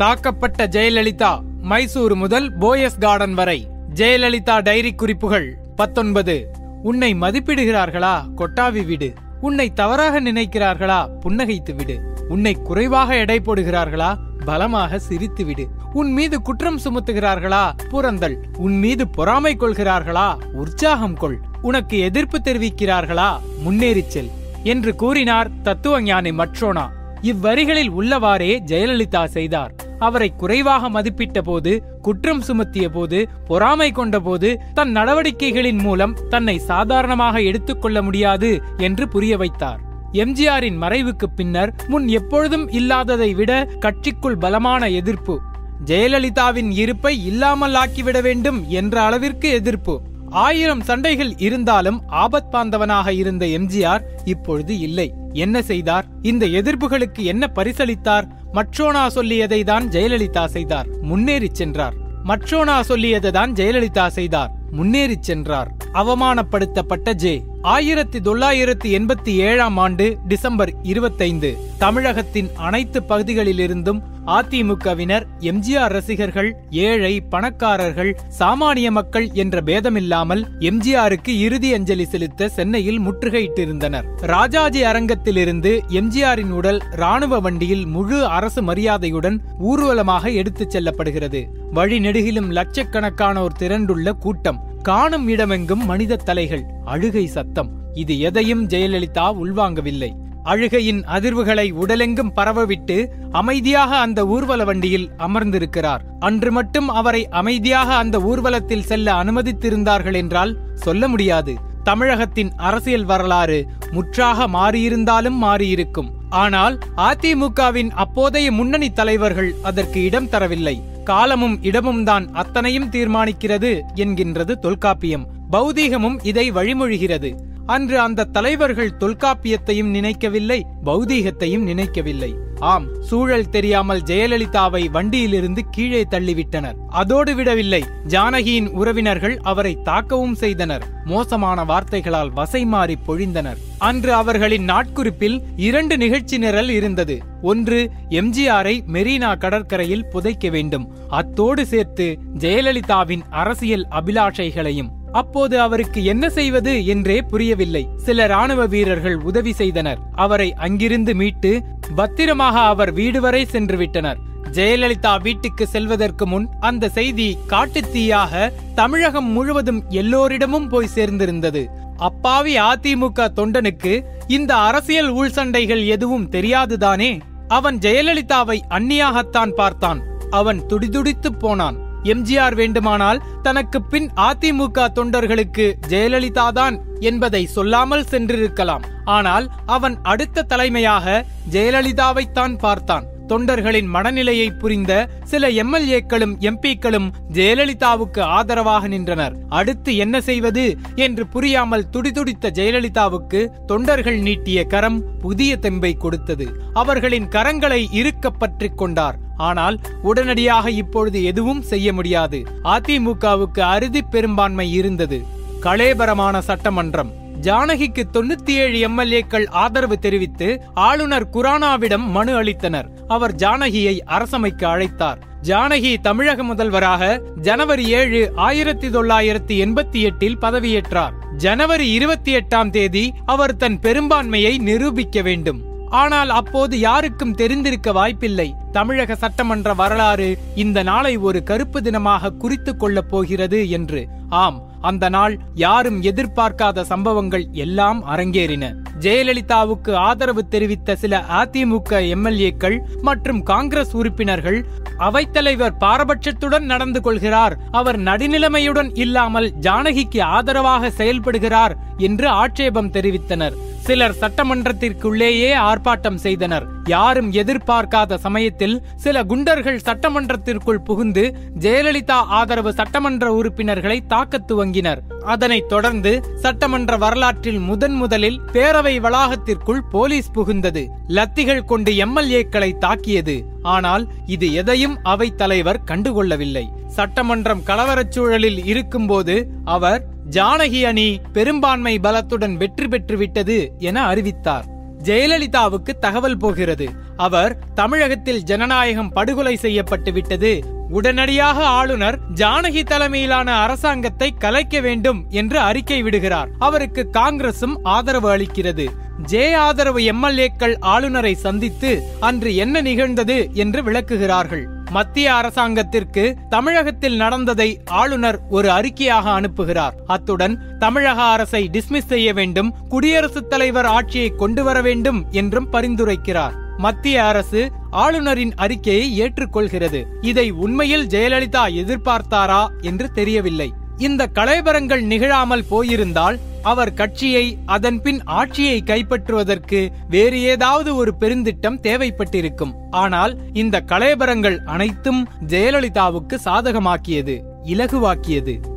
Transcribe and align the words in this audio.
தாக்கப்பட்ட 0.00 0.66
ஜெயலலிதா 0.66 1.40
மைசூர் 1.62 2.14
முதல் 2.14 2.58
போயஸ் 2.58 2.98
கார்டன் 3.00 3.34
வரை. 3.34 3.68
ஜெயலலிதா 3.94 4.62
டைரி 4.62 4.94
குறிப்புகள் 4.94 5.58
பத்தொன்பது. 5.76 6.50
உன்னை 6.82 7.14
மதிப்பிடுகிறார்களா? 7.14 8.22
கொட்டாவி 8.36 8.86
விடு. 8.86 9.12
உன்னை 9.40 9.72
தவறாக 9.72 10.20
நினைக்கிறார்களா? 10.20 11.08
புன்னகைத்து 11.24 11.74
விடு. 11.74 12.00
உன்னை 12.28 12.54
குறைவாக 12.54 13.16
எடை 13.16 13.40
போடுகிறார்களா? 13.40 14.16
பலமாக 14.44 14.98
சிரித்து 14.98 15.44
விடு. 15.44 15.68
உன் 15.92 16.12
மீது 16.12 16.42
குற்றம் 16.42 16.80
சுமத்துகிறார்களா? 16.80 17.72
புறந்தல் 17.88 18.38
உன் 18.56 18.78
மீது 18.78 19.08
பொறாமை 19.08 19.56
கொள்கிறார்களா? 19.56 20.34
உற்சாகம் 20.52 21.16
கொள். 21.16 21.38
உனக்கு 21.62 21.98
எதிர்ப்பு 21.98 22.38
தெரிவிக்கிறார்களா? 22.44 23.38
முன்னேறிச் 23.62 24.10
செல். 24.10 24.30
என்று 24.62 24.94
கூறினார் 24.94 25.60
தத்துவ 25.62 26.02
ஞானி 26.02 26.30
மற்றோனா. 26.30 26.88
இவ்வரிகளில் 27.22 27.88
உள்ளவாறே 27.88 28.58
ஜெயலலிதா 28.66 29.24
செய்தார். 29.24 29.79
அவரை 30.00 30.28
குறைவாக 30.36 30.88
மதிப்பிட்ட 30.88 31.38
போது 31.40 31.72
குற்றம் 32.02 32.42
சுமத்திய 32.48 32.88
போது 32.88 33.28
பொறாமை 33.46 33.92
கொண்ட 33.92 34.20
போது 34.20 34.60
தன் 34.74 34.92
நடவடிக்கைகளின் 34.96 35.80
மூலம் 35.82 36.16
தன்னை 36.28 36.58
சாதாரணமாக 36.58 37.42
எடுத்துக்கொள்ள 37.42 38.02
முடியாது 38.02 38.50
என்று 38.76 39.08
புரிய 39.08 39.36
வைத்தார். 39.36 39.80
எம்ஜிஆரின் 40.12 40.78
மறைவுக்கு 40.82 41.26
பின்னர் 41.36 41.72
முன் 41.88 42.08
எப்பொழுதும் 42.08 42.68
இல்லாததை 42.68 43.34
விட 43.34 43.52
கட்சிக்குள் 43.80 44.38
பலமான 44.38 44.88
எதிர்ப்பு. 44.90 45.40
ஜெயலலிதாவின் 45.84 46.70
இருப்பை 46.70 47.24
இல்லாமல் 47.24 47.74
ஆக்கிவிட 47.74 48.22
வேண்டும் 48.22 48.58
என்ற 48.68 49.02
அளவிற்கு 49.02 49.50
எதிர்ப்பு. 49.50 49.94
ஆயிரம் 50.30 50.80
சண்டைகள் 50.80 51.36
இருந்தாலும் 51.36 52.02
ஆபத் 52.10 52.50
பாந்தவனாக 52.52 53.08
இருந்த 53.08 53.46
எம்ஜிஆர் 53.46 54.00
இப்பொழுது 54.24 54.78
இல்லை. 54.78 55.14
என்ன 55.32 55.62
செய்தார்? 55.62 56.04
இந்த 56.22 56.46
எதிர்ப்புகளுக்கு 56.46 57.18
என்ன 57.18 57.50
பரிசளித்தார்? 57.54 58.24
மற்றோனா 58.52 59.06
சொல்லியதை 59.14 59.64
தான் 59.64 59.88
ஜெயலலிதா 59.88 60.46
செய்தார். 60.46 60.86
முன்னேறிச் 61.00 61.54
சென்றார். 61.54 61.94
மற்றோனா 62.24 62.80
சொல்லியதை 62.88 63.30
தான் 63.30 63.52
ஜெயலலிதா 63.52 64.06
செய்தார். 64.06 64.50
முன்னேறிச் 64.70 65.22
சென்றார். 65.22 65.76
அவமானப்படுத்தப்பட்ட 65.94 67.12
ஜே. 67.12 67.44
ஆயிரத்தி 67.62 68.18
தொள்ளாயிரத்தி 68.18 68.88
எண்பத்தி 68.88 69.34
ஏழாம் 69.34 69.76
ஆண்டு 69.76 70.18
டிசம்பர் 70.28 70.72
இருபத்தைந்து. 70.82 71.56
தமிழகத்தின் 71.78 72.50
அனைத்து 72.56 73.02
பகுதிகளிலிருந்தும் 73.02 74.02
அதிமுகவினர் 74.26 75.26
எம்ஜிஆர் 75.40 75.88
ரசிகர்கள் 75.88 76.56
ஏழை 76.70 77.20
பணக்காரர்கள் 77.20 78.18
சாமானிய 78.38 78.90
மக்கள் 78.90 79.30
என்ற 79.32 79.60
பேதமில்லாமல் 79.60 80.44
எம்ஜிஆருக்கு 80.58 81.28
இறுதி 81.28 81.72
அஞ்சலி 81.72 82.04
செலுத்த 82.04 82.48
சென்னையில் 82.48 83.00
முற்றுகையிட்டிருந்தனர். 83.00 84.04
ராஜாஜி 84.20 84.84
அரங்கத்திலிருந்து 84.84 85.80
எம்ஜிஆரின் 85.88 86.50
உடல் 86.50 86.82
ராணுவ 86.90 87.40
வண்டியில் 87.40 87.86
முழு 87.86 88.26
அரசு 88.26 88.62
மரியாதையுடன் 88.62 89.40
ஊர்வலமாக 89.58 90.30
எடுத்துச் 90.30 90.76
செல்லப்படுகிறது. 90.76 91.44
வழிநெடுகிலும் 91.74 92.50
லட்சக்கணக்கானோர் 92.50 93.56
திரண்டுள்ள 93.58 94.12
கூட்டம். 94.12 94.68
காணும் 94.82 95.28
இடமெங்கும் 95.28 95.84
மனித 95.84 96.16
தலைகள் 96.16 96.64
அழுகை 96.84 97.26
சத்தம். 97.26 97.70
இது 97.94 98.18
எதையும் 98.18 98.68
ஜெயலலிதா 98.68 99.26
உள்வாங்கவில்லை. 99.42 100.10
அழுகையின் 100.42 101.04
அதிர்வுகளை 101.04 101.72
உடலெங்கும் 101.72 102.32
பரவவிட்டு 102.34 103.12
அமைதியாக 103.30 103.96
அந்த 103.96 104.26
ஊர்வல 104.26 104.64
வண்டியில் 104.64 105.10
அமர்ந்திருக்கிறார். 105.16 106.04
அன்று 106.18 106.52
மட்டும் 106.52 106.88
அவரை 106.88 107.28
அமைதியாக 107.28 107.94
அந்த 107.94 108.18
ஊர்வலத்தில் 108.20 108.82
செல்ல 108.82 109.12
அனுமதித்திருந்தார்கள் 109.12 110.14
என்றால் 110.14 110.58
சொல்ல 110.74 111.08
முடியாது. 111.08 111.54
தமிழகத்தின் 111.82 112.52
அரசியல் 112.56 113.04
வரலாறு 113.04 113.66
முற்றாக 113.90 114.48
மாறியிருந்தாலும் 114.48 115.38
மாறியிருக்கும். 115.42 116.10
ஆனால் 116.28 116.78
அதிமுகவின் 116.96 117.90
அப்போதைய 117.90 118.52
முன்னணி 118.52 118.90
தலைவர்கள் 118.90 119.54
அதற்கு 119.62 120.02
இடம் 120.02 120.28
தரவில்லை. 120.28 120.82
காலமும் 121.02 121.62
இடமும் 121.62 122.04
தான் 122.04 122.32
அத்தனையும் 122.32 122.90
தீர்மானிக்கிறது 122.90 123.80
என்கின்றது 123.94 124.58
தொல்காப்பியம். 124.58 125.26
பௌதீகமும் 125.52 126.18
இதை 126.22 126.52
வழிமொழிகிறது. 126.52 127.34
அன்று 127.66 128.00
அந்த 128.00 128.24
தலைவர்கள் 128.24 128.96
தொல்காப்பியத்தையும் 129.00 129.90
நினைக்கவில்லை 129.90 130.66
பௌதீகத்தையும் 130.84 131.62
நினைக்கவில்லை. 131.62 132.34
ஆம் 132.60 132.86
சூழல் 133.00 133.48
தெரியாமல் 133.48 134.00
ஜெயலலிதாவை 134.00 134.90
வண்டியிலிருந்து 134.90 135.64
கீழே 135.70 136.06
தள்ளிவிட்டனர். 136.10 136.74
அதோடு 136.88 137.34
விடவில்லை. 137.34 137.84
ஜானகியின் 138.08 138.68
உறவினர்கள் 138.68 139.38
அவரை 139.40 139.78
தாக்கவும் 139.84 140.32
செய்தனர். 140.32 140.84
மோசமான 141.04 141.64
வார்த்தைகளால் 141.64 142.32
வசை 142.32 142.64
மாறி 142.64 142.96
பொழிந்தனர். 143.08 143.56
அன்று 143.78 144.14
அவர்களின் 144.14 144.68
நாட்குறிப்பில் 144.68 145.40
இரண்டு 145.56 145.96
நிகழ்ச்சி 145.96 146.38
நிரல் 146.38 146.68
இருந்தது. 146.68 147.22
ஒன்று 147.42 147.90
எம்ஜிஆரை 148.08 148.80
மெரினா 148.92 149.38
கடற்கரையில் 149.38 150.06
புதைக்க 150.06 150.48
வேண்டும். 150.48 150.94
அத்தோடு 151.08 151.66
சேர்த்து 151.66 152.18
ஜெயலலிதாவின் 152.38 153.22
அரசியல் 153.30 153.86
அபிலாஷைகளையும் 153.90 154.98
அப்போது 155.12 155.60
அவருக்கு 155.60 156.04
என்ன 156.04 156.30
செய்வது 156.30 156.86
என்றே 156.86 157.22
புரியவில்லை. 157.22 157.88
சில 157.96 158.26
ராணுவ 158.26 158.66
வீரர்கள் 158.66 159.16
உதவி 159.16 159.52
செய்தனர். 159.52 159.98
அவரை 160.12 160.54
அங்கிருந்து 160.54 161.14
மீட்டு 161.14 161.62
பத்திரமாக 161.94 162.58
அவர் 162.58 162.92
வீடு 162.92 163.20
வரை 163.20 163.44
சென்று 163.44 163.76
விட்டனர். 163.76 164.18
ஜெயலலிதா 164.52 165.22
வீட்டுக்கு 165.22 165.66
செல்வதற்கு 165.66 166.26
முன் 166.26 166.48
அந்த 166.60 166.88
செய்தி 166.88 167.38
காட்டுத்தீயாக 167.48 168.52
தமிழகம் 168.74 169.28
முழுவதும் 169.28 169.84
எல்லோரிடமும் 169.88 170.68
போய் 170.68 170.88
சேர்ந்திருந்தது. 170.94 171.66
அப்பாவி 171.96 172.58
அதிமுக 172.58 173.28
தொண்டனுக்கு 173.36 174.04
இந்த 174.26 174.56
அரசியல் 174.56 175.14
உள்சண்டைகள் 175.14 175.86
எதுவும் 175.86 176.30
தெரியாதுதானே? 176.30 177.20
அவன் 177.48 177.78
ஜெயலலிதாவை 177.78 178.60
அந்நியாகத்தான் 178.70 179.50
பார்த்தான். 179.50 180.02
அவன் 180.30 180.60
துடிதுடித்துப் 180.68 181.38
போனான். 181.38 181.89
எம்ஜிஆர் 182.04 182.54
வேண்டுமானால் 182.54 183.22
தனக்கு 183.42 183.82
பின் 183.82 184.10
அதிமுக 184.16 184.88
தொண்டர்களுக்கு 184.94 185.74
ஜெயலலிதா 185.88 186.52
தான் 186.52 186.80
என்பதை 187.00 187.46
சொல்லாமல் 187.46 188.06
சென்றிருக்கலாம். 188.10 188.82
ஆனால் 189.04 189.50
அவன் 189.66 190.02
அடுத்த 190.02 190.42
தலைமையாக 190.42 191.24
ஜெயலலிதாவைத்தான் 191.50 192.58
பார்த்தான். 192.58 193.06
தொண்டர்களின் 193.28 193.86
மனநிலையை 193.86 194.50
புரிந்த 194.50 195.08
சில 195.24 195.48
எம்எல்ஏக்களும் 195.48 196.38
எம்பிக்களும் 196.38 197.12
ஜெயலலிதாவுக்கு 197.32 198.20
ஆதரவாக 198.20 198.88
நின்றனர். 198.88 199.36
அடுத்து 199.48 199.96
என்ன 199.96 200.20
செய்வது 200.20 200.76
என்று 200.94 201.26
புரியாமல் 201.26 201.88
துடிதுடித்த 201.90 202.50
ஜெயலலிதாவுக்கு 202.50 203.46
தொண்டர்கள் 203.66 204.18
நீட்டிய 204.18 204.64
கரம் 204.64 205.18
புதிய 205.18 205.58
தெம்பை 205.62 205.96
கொடுத்தது. 205.96 206.60
அவர்களின் 206.72 207.28
கரங்களை 207.28 207.86
இறுக்க 207.90 208.48
கொண்டார். 208.76 209.18
ஆனால் 209.40 209.80
உடனடியாக 210.02 210.70
இப்பொழுது 210.70 211.24
எதுவும் 211.24 211.62
செய்ய 211.62 211.92
முடியாது. 211.92 212.38
அதிமுகவுக்கு 212.64 213.60
அறுதி 213.60 214.02
பெரும்பான்மை 214.02 214.72
இருந்தது. 214.72 215.24
களேபரமான 215.62 216.38
சட்டமன்றம். 216.38 217.18
ஜானகிக்கு 217.40 218.02
தொண்ணூத்தி 218.12 218.50
ஏழு 218.50 218.88
எம்எல்ஏக்கள் 218.88 219.48
ஆதரவு 219.48 219.98
தெரிவித்து 219.98 220.62
ஆளுநர் 220.74 221.30
குரானாவிடம் 221.30 222.06
மனு 222.06 222.42
அளித்தனர். 222.42 222.88
அவர் 223.08 223.34
ஜானகியை 223.34 223.94
அரசமைக்கு 224.06 224.66
அழைத்தார். 224.66 225.20
ஜானகி 225.42 225.96
தமிழக 226.00 226.42
முதல்வராக 226.42 227.22
ஜனவரி 227.40 227.88
ஏழு 227.88 228.32
ஆயிரத்தி 228.36 228.88
தொள்ளாயிரத்தி 228.88 229.54
எண்பத்தி 229.64 230.00
எட்டில் 230.00 230.38
பதவியேற்றார். 230.38 231.12
ஜனவரி 231.36 231.90
இருபத்தி 231.90 232.36
எட்டாம் 232.36 232.70
தேதி 232.70 233.12
அவர் 233.26 233.56
தன் 233.56 233.78
பெரும்பான்மையை 233.80 234.58
நிரூபிக்க 234.58 235.22
வேண்டும். 235.22 235.69
ஆனால் 235.90 236.30
அப்போது 236.30 236.78
யாருக்கும் 236.78 237.34
தெரிந்திருக்க 237.34 237.92
வாய்ப்பில்லை. 237.92 238.54
தமிழக 238.72 239.14
சட்டமன்ற 239.14 239.74
வரலாறு 239.74 240.38
இந்த 240.54 240.82
நாளை 240.82 241.16
ஒரு 241.16 241.42
கருப்பு 241.42 241.80
தினமாக 241.80 242.30
குறித்து 242.30 242.76
கொள்ளப் 242.76 243.08
போகிறது 243.08 243.70
என்று. 243.70 244.08
ஆம் 244.28 244.68
அந்த 244.80 245.08
நாள் 245.08 245.38
யாரும் 245.54 246.02
எதிர்பார்க்காத 246.02 246.82
சம்பவங்கள் 246.82 247.46
எல்லாம் 247.52 248.06
அரங்கேறின. 248.06 248.74
ஜெயலலிதாவுக்கு 249.00 249.94
ஆதரவு 249.94 250.48
தெரிவித்த 250.48 250.96
சில 250.96 251.18
அதிமுக 251.18 252.00
எம்எல்ஏக்கள் 252.16 252.78
மற்றும் 253.02 253.42
காங்கிரஸ் 253.42 253.94
உறுப்பினர்கள் 253.94 254.66
அவைத்தலைவர் 254.98 255.76
பாரபட்சத்துடன் 255.80 256.66
நடந்து 256.72 257.00
கொள்கிறார் 257.00 257.58
அவர் 257.70 257.98
நடுநிலைமையுடன் 257.98 258.90
இல்லாமல் 258.94 259.52
ஜானகிக்கு 259.60 260.22
ஆதரவாக 260.22 260.90
செயல்படுகிறார் 260.90 261.76
என்று 261.96 262.28
ஆட்சேபம் 262.28 262.92
தெரிவித்தனர். 262.92 263.56
சிலர் 263.90 264.16
சட்டமன்றத்திற்குள்ளேயே 264.20 265.54
ஆர்ப்பாட்டம் 265.54 266.14
செய்தனர். 266.14 266.66
யாரும் 266.84 267.32
எதிர்பார்க்காத 267.32 268.14
சமயத்தில் 268.14 268.82
சில 268.96 269.24
குண்டர்கள் 269.24 269.80
சட்டமன்றத்திற்குள் 269.84 270.84
புகுந்து 270.84 271.36
ஜெயலலிதா 271.58 272.10
ஆதரவு 272.10 272.72
சட்டமன்ற 272.72 273.32
உறுப்பினர்களை 273.32 274.06
தாக்க 274.06 274.40
துவங்கினர். 274.48 274.98
அதனைத் 275.24 275.68
தொடர்ந்து 275.68 276.24
சட்டமன்ற 276.36 276.96
வரலாற்றில் 276.96 277.58
முதன் 277.58 277.92
முதலில் 277.92 278.40
பேரவை 278.52 278.94
வளாகத்திற்குள் 279.00 279.80
போலீஸ் 279.90 280.30
புகுந்தது. 280.34 280.86
லத்திகள் 281.08 281.64
கொண்டு 281.64 281.92
எம்எல்ஏக்களை 281.92 282.78
தாக்கியது. 282.78 283.44
ஆனால் 283.62 284.06
இது 284.26 284.52
எதையும் 284.52 284.98
அவைத் 285.02 285.38
தலைவர் 285.38 285.82
கண்டுகொள்ளவில்லை. 285.86 286.64
சட்டமன்றம் 286.86 287.62
கலவரச் 287.66 288.10
சூழலில் 288.10 288.64
இருக்கும்போது 288.64 289.48
அவர் 289.64 290.09
ஜானகி 290.30 290.84
அணி 290.84 291.20
பெரும்பான்மை 291.32 291.98
பலத்துடன் 292.02 292.56
வெற்றி 292.56 292.88
பெற்று 292.88 293.16
விட்டது 293.16 293.72
என 293.78 294.02
அறிவித்தார். 294.02 294.64
ஜெயலலிதாவுக்கு 295.02 295.92
தகவல் 296.00 296.36
போகிறது. 296.36 296.88
அவர் 297.16 297.58
தமிழகத்தில் 297.74 298.42
ஜனநாயகம் 298.42 299.12
படுகொலை 299.12 299.56
செய்யப்பட்டு 299.56 300.12
விட்டது. 300.12 300.64
உடனடியாக 300.90 301.64
ஆளுநர் 301.64 302.18
ஜானகி 302.34 302.82
தலைமையிலான 302.82 303.54
அரசாங்கத்தை 303.54 304.34
கலைக்க 304.38 304.80
வேண்டும் 304.80 305.26
என்று 305.28 305.58
அறிக்கை 305.58 306.02
விடுகிறார். 306.02 306.48
அவருக்கு 306.58 307.08
காங்கிரசும் 307.12 307.76
ஆதரவு 307.82 308.36
அளிக்கிறது. 308.36 308.86
ஜே 309.22 309.52
ஆதரவு 309.52 310.00
எம்எல்ஏக்கள் 310.00 310.76
ஆளுநரை 310.80 311.34
சந்தித்து 311.34 312.02
அன்று 312.20 312.54
என்ன 312.54 312.80
நிகழ்ந்தது 312.80 313.50
என்று 313.52 313.82
விளக்குகிறார்கள். 313.82 314.66
மத்திய 314.90 315.34
அரசாங்கத்திற்கு 315.34 316.36
தமிழகத்தில் 316.48 317.16
நடந்ததை 317.16 317.80
ஆளுநர் 317.84 318.40
ஒரு 318.48 318.68
அறிக்கையாக 318.68 319.26
அனுப்புகிறார். 319.38 319.90
அத்துடன் 320.06 320.60
தமிழக 320.78 321.22
அரசை 321.22 321.70
டிஸ்மிஸ் 321.72 322.06
செய்ய 322.06 322.32
வேண்டும் 322.32 322.74
குடியரசுத் 322.88 323.50
தலைவர் 323.50 323.84
ஆட்சியை 323.84 324.28
கொண்டு 324.28 324.64
வர 324.64 324.80
வேண்டும் 324.80 325.24
என்றும் 325.30 325.72
பரிந்துரைக்கிறார். 325.72 326.52
மத்திய 326.76 327.24
அரசு 327.24 327.70
ஆளுநரின் 327.90 328.54
அறிக்கையை 328.54 329.22
ஏற்றுக்கொள்கிறது. 329.22 330.04
இதை 330.20 330.50
உண்மையில் 330.50 331.06
ஜெயலலிதா 331.06 331.64
எதிர்பார்த்தாரா 331.82 332.66
என்று 332.80 333.10
தெரியவில்லை. 333.10 333.72
இந்த 333.96 334.28
கலைபரங்கள் 334.34 335.00
நிகழாமல் 335.00 335.64
போயிருந்தால் 335.68 336.38
அவர் 336.62 336.94
கட்சியை 336.94 337.58
அதன் 337.66 338.02
பின் 338.02 338.22
ஆட்சியை 338.24 338.82
கைப்பற்றுவதற்கு 338.86 339.90
வேறு 340.08 340.42
ஏதாவது 340.42 340.94
ஒரு 340.94 341.14
பெருந்திட்டம் 341.20 341.80
தேவைப்பட்டிருக்கும். 341.80 342.72
ஆனால் 342.90 343.38
இந்த 343.52 343.82
கலைபரங்கள் 343.86 344.58
அனைத்தும் 344.64 345.28
ஜெயலலிதாவுக்கு 345.46 346.38
சாதகமாக்கியது 346.44 347.42
இலகுவாக்கியது. 347.64 348.69